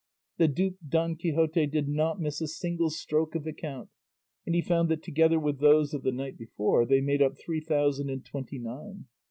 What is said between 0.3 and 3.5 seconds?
The duped Don Quixote did not miss a single stroke of